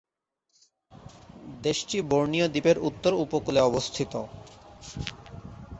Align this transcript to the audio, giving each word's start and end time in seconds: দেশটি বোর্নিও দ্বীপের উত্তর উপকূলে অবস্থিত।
দেশটি 1.63 1.97
বোর্নিও 2.09 2.47
দ্বীপের 2.53 2.77
উত্তর 2.89 3.11
উপকূলে 3.25 3.59
অবস্থিত। 3.61 4.13